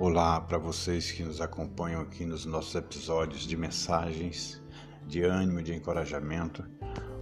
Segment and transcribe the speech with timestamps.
[0.00, 4.62] Olá para vocês que nos acompanham aqui nos nossos episódios de mensagens
[5.08, 6.64] de ânimo, de encorajamento.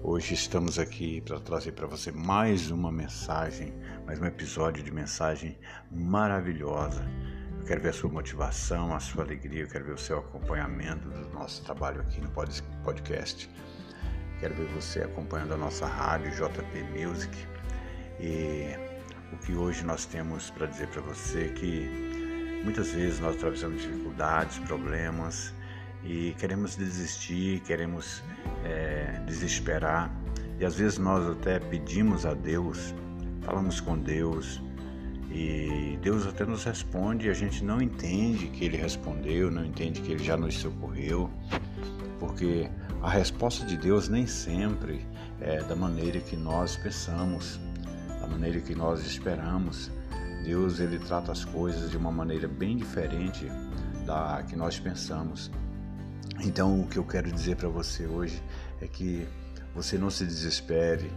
[0.02, 3.72] Hoje estamos aqui para trazer para você mais uma mensagem,
[4.04, 5.58] mais um episódio de mensagem
[5.90, 7.02] maravilhosa.
[7.58, 11.08] Eu quero ver a sua motivação, a sua alegria, eu quero ver o seu acompanhamento
[11.08, 13.48] do nosso trabalho aqui no podcast.
[14.38, 17.34] Quero ver você acompanhando a nossa rádio JP Music.
[18.20, 18.68] E
[19.32, 22.15] o que hoje nós temos para dizer para você é que
[22.66, 25.54] Muitas vezes nós atravessamos dificuldades, problemas
[26.02, 28.24] e queremos desistir, queremos
[28.64, 30.10] é, desesperar.
[30.58, 32.92] E às vezes nós até pedimos a Deus,
[33.42, 34.60] falamos com Deus
[35.30, 40.00] e Deus até nos responde e a gente não entende que Ele respondeu, não entende
[40.00, 41.30] que Ele já nos socorreu,
[42.18, 42.68] porque
[43.00, 45.06] a resposta de Deus nem sempre
[45.40, 47.60] é da maneira que nós pensamos,
[48.20, 49.88] da maneira que nós esperamos.
[50.46, 53.46] Deus ele trata as coisas de uma maneira bem diferente
[54.06, 55.50] da que nós pensamos.
[56.40, 58.40] Então, o que eu quero dizer para você hoje
[58.80, 59.26] é que
[59.74, 61.10] você não se desespere,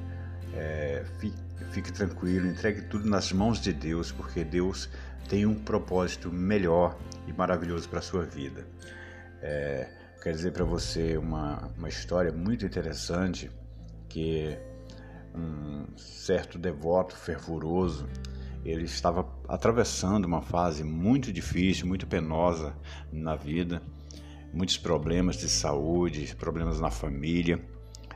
[0.55, 1.37] é, fique,
[1.69, 4.89] fique tranquilo, entregue tudo nas mãos de Deus, porque Deus
[5.27, 8.65] tem um propósito melhor e maravilhoso para a sua vida.
[9.43, 9.87] É,
[10.23, 13.51] quero dizer para você uma, uma história muito interessante
[14.07, 14.57] que
[15.35, 18.07] um certo devoto fervoroso
[18.63, 22.75] ele estava atravessando uma fase muito difícil, muito penosa
[23.11, 23.81] na vida,
[24.53, 27.63] muitos problemas de saúde, problemas na família,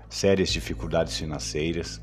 [0.09, 2.01] sérias dificuldades financeiras.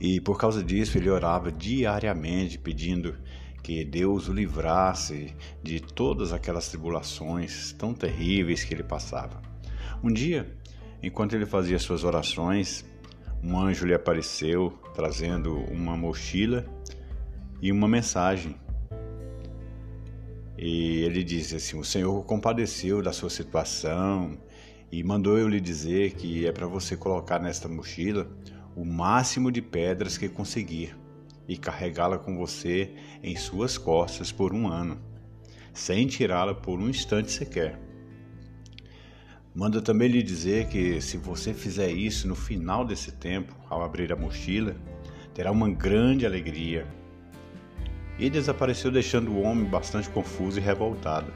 [0.00, 3.18] E por causa disso, ele orava diariamente pedindo
[3.62, 9.42] que Deus o livrasse de todas aquelas tribulações tão terríveis que ele passava.
[10.02, 10.56] Um dia,
[11.02, 12.84] enquanto ele fazia suas orações,
[13.42, 16.64] um anjo lhe apareceu trazendo uma mochila
[17.60, 18.56] e uma mensagem.
[20.56, 24.38] E ele disse assim: O Senhor compadeceu da sua situação
[24.90, 28.28] e mandou eu lhe dizer que é para você colocar nesta mochila
[28.76, 30.96] o máximo de pedras que conseguir
[31.48, 34.98] e carregá-la com você em suas costas por um ano,
[35.72, 37.78] sem tirá-la por um instante sequer.
[39.52, 44.12] Manda também lhe dizer que se você fizer isso no final desse tempo, ao abrir
[44.12, 44.76] a mochila,
[45.34, 46.86] terá uma grande alegria
[48.20, 51.32] e desapareceu deixando o homem bastante confuso e revoltado,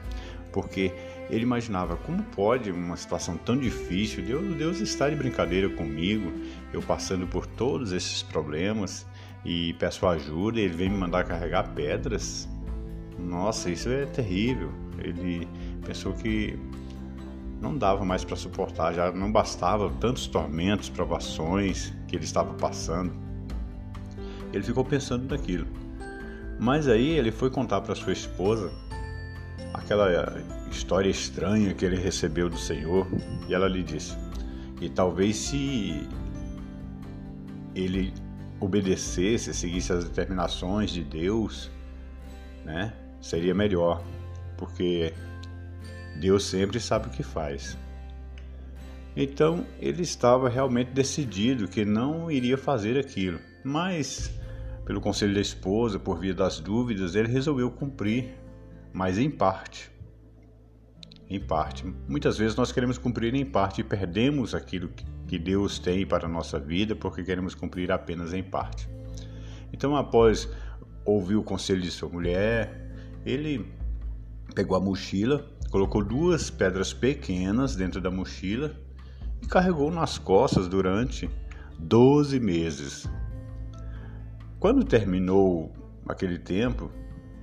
[0.53, 0.93] porque
[1.29, 6.31] ele imaginava como pode uma situação tão difícil, Deus, Deus está de brincadeira comigo,
[6.71, 9.05] eu passando por todos esses problemas
[9.43, 12.47] e peço ajuda, e ele vem me mandar carregar pedras.
[13.17, 14.71] Nossa, isso é terrível.
[14.99, 15.47] Ele
[15.85, 16.57] pensou que
[17.61, 23.11] não dava mais para suportar, já não bastava tantos tormentos, provações que ele estava passando.
[24.53, 25.84] Ele ficou pensando naquilo.
[26.59, 28.71] Mas aí ele foi contar para sua esposa
[29.73, 33.07] aquela história estranha que ele recebeu do Senhor
[33.47, 34.17] e ela lhe disse:
[34.81, 36.07] "E talvez se
[37.75, 38.13] ele
[38.59, 41.69] obedecesse, seguisse as determinações de Deus,
[42.63, 44.01] né, seria melhor,
[44.57, 45.13] porque
[46.19, 47.77] Deus sempre sabe o que faz."
[49.15, 54.31] Então ele estava realmente decidido que não iria fazer aquilo, mas
[54.85, 58.35] pelo conselho da esposa, por via das dúvidas, ele resolveu cumprir,
[58.93, 59.91] mas em parte.
[61.27, 61.83] Em parte.
[62.07, 64.91] Muitas vezes nós queremos cumprir em parte e perdemos aquilo
[65.27, 68.87] que Deus tem para a nossa vida porque queremos cumprir apenas em parte.
[69.73, 70.47] Então, após
[71.03, 72.93] ouvir o conselho de sua mulher,
[73.25, 73.65] ele
[74.53, 78.75] pegou a mochila, colocou duas pedras pequenas dentro da mochila
[79.41, 81.27] e carregou nas costas durante
[81.79, 83.09] 12 meses.
[84.65, 85.71] Quando terminou
[86.09, 86.91] aquele tempo,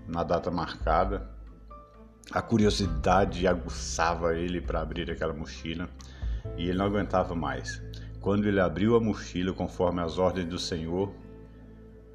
[0.09, 1.31] na data marcada,
[2.33, 5.89] a curiosidade aguçava ele para abrir aquela mochila
[6.59, 7.81] e ele não aguentava mais.
[8.21, 11.15] Quando ele abriu a mochila conforme as ordens do Senhor,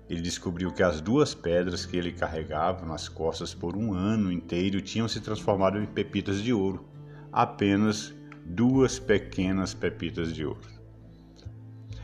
[0.09, 4.81] ele descobriu que as duas pedras que ele carregava nas costas por um ano inteiro
[4.81, 6.85] tinham se transformado em pepitas de ouro.
[7.31, 10.67] Apenas duas pequenas pepitas de ouro.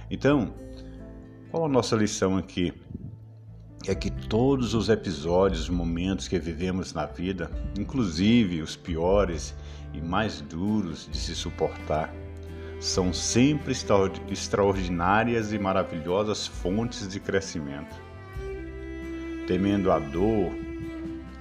[0.10, 0.54] Então,
[1.52, 2.74] qual a nossa lição aqui?
[3.86, 9.54] É que todos os episódios, momentos que vivemos na vida, inclusive os piores
[9.94, 12.14] e mais duros de se suportar,
[12.80, 13.74] são sempre
[14.30, 17.94] extraordinárias e maravilhosas fontes de crescimento.
[19.48, 20.54] Temendo a dor,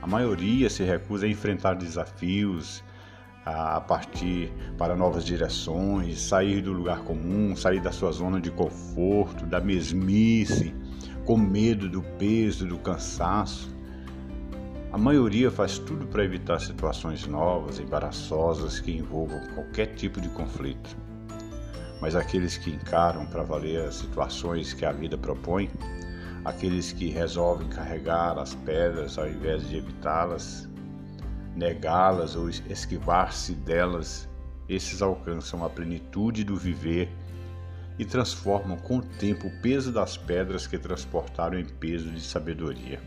[0.01, 2.83] a maioria se recusa a enfrentar desafios,
[3.45, 9.47] a partir para novas direções, sair do lugar comum, sair da sua zona de conforto,
[9.47, 10.75] da mesmice,
[11.25, 13.71] com medo do peso, do cansaço.
[14.93, 20.97] A maioria faz tudo para evitar situações novas, embaraçosas que envolvam qualquer tipo de conflito.
[22.01, 25.71] Mas aqueles que encaram para valer as situações que a vida propõe,
[26.45, 30.69] aqueles que resolvem carregar as pedras ao invés de evitá-las,
[31.55, 34.29] negá-las ou esquivar-se delas,
[34.69, 37.09] esses alcançam a plenitude do viver
[37.99, 43.01] e transformam com o tempo o peso das pedras que transportaram em peso de sabedoria.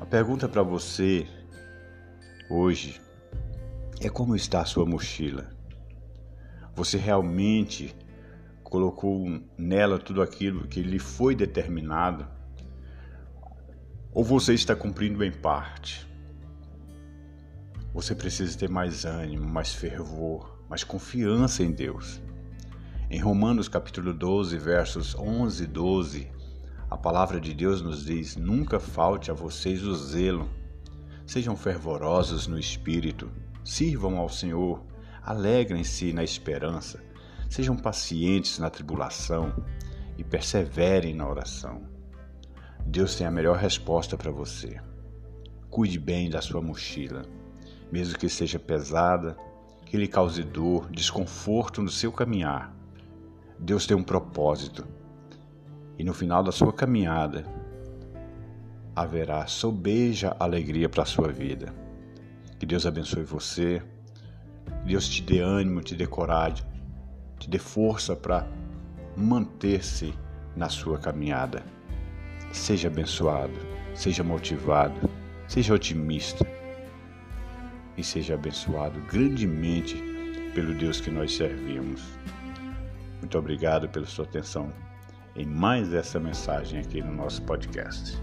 [0.00, 1.26] A pergunta para você
[2.48, 3.00] hoje
[4.00, 5.50] é como está a sua mochila?
[6.74, 7.94] Você realmente
[8.62, 12.26] colocou nela tudo aquilo que lhe foi determinado?
[14.12, 16.06] Ou você está cumprindo em parte?
[17.92, 22.20] Você precisa ter mais ânimo, mais fervor, mais confiança em Deus.
[23.10, 26.30] Em Romanos capítulo 12, versos 11 e 12,
[26.90, 30.46] a palavra de Deus nos diz: Nunca falte a vocês o zelo.
[31.26, 33.30] Sejam fervorosos no espírito,
[33.64, 34.84] sirvam ao Senhor,
[35.22, 37.02] alegrem-se na esperança,
[37.48, 39.54] sejam pacientes na tribulação
[40.18, 41.80] e perseverem na oração.
[42.84, 44.82] Deus tem a melhor resposta para você.
[45.70, 47.24] Cuide bem da sua mochila,
[47.90, 49.34] mesmo que seja pesada,
[49.86, 52.76] que lhe cause dor, desconforto no seu caminhar.
[53.58, 54.86] Deus tem um propósito
[55.98, 57.44] e no final da sua caminhada
[58.94, 61.74] haverá sobeja alegria para a sua vida.
[62.58, 63.82] Que Deus abençoe você,
[64.82, 66.64] que Deus te dê ânimo, te dê coragem,
[67.38, 68.46] te dê força para
[69.16, 70.14] manter-se
[70.56, 71.62] na sua caminhada.
[72.52, 73.58] Seja abençoado,
[73.94, 75.08] seja motivado,
[75.46, 76.46] seja otimista
[77.96, 79.96] e seja abençoado grandemente
[80.54, 82.02] pelo Deus que nós servimos.
[83.18, 84.72] Muito obrigado pela sua atenção
[85.34, 88.18] em mais essa mensagem aqui no nosso podcast.